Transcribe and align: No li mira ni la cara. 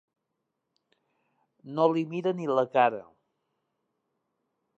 No 1.75 1.85
li 1.93 2.03
mira 2.15 2.33
ni 2.41 2.49
la 2.61 2.65
cara. 2.79 3.03